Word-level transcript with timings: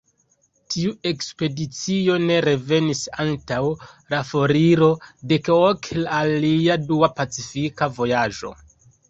Tiu 0.75 0.93
ekspedicio 1.09 2.15
ne 2.23 2.37
revenis 2.45 3.01
antaŭ 3.25 3.59
la 4.15 4.23
foriro 4.31 4.89
de 5.33 5.39
Cook 5.51 5.91
al 6.23 6.35
lia 6.47 6.81
dua 6.89 7.13
Pacifika 7.23 7.93
vojaĝo. 8.01 8.53